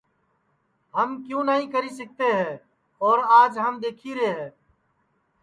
[0.95, 2.51] ہم کیوں نائی کری سِکتے ہے
[3.05, 4.47] اور آج ہم دِکھی رے ہے